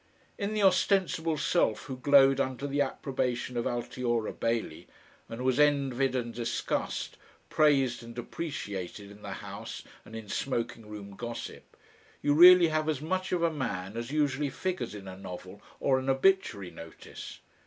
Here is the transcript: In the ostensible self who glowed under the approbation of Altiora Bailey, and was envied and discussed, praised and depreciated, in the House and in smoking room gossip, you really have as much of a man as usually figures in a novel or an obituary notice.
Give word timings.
In 0.39 0.55
the 0.55 0.63
ostensible 0.63 1.37
self 1.37 1.83
who 1.83 1.95
glowed 1.95 2.39
under 2.39 2.65
the 2.65 2.81
approbation 2.81 3.55
of 3.55 3.65
Altiora 3.67 4.33
Bailey, 4.33 4.87
and 5.29 5.43
was 5.43 5.59
envied 5.59 6.15
and 6.15 6.33
discussed, 6.33 7.17
praised 7.51 8.01
and 8.01 8.15
depreciated, 8.15 9.11
in 9.11 9.21
the 9.21 9.33
House 9.45 9.83
and 10.03 10.15
in 10.15 10.27
smoking 10.27 10.87
room 10.87 11.11
gossip, 11.15 11.77
you 12.23 12.33
really 12.33 12.69
have 12.69 12.89
as 12.89 12.99
much 12.99 13.31
of 13.31 13.43
a 13.43 13.53
man 13.53 13.95
as 13.95 14.09
usually 14.09 14.49
figures 14.49 14.95
in 14.95 15.07
a 15.07 15.15
novel 15.15 15.61
or 15.79 15.99
an 15.99 16.09
obituary 16.09 16.71
notice. 16.71 17.37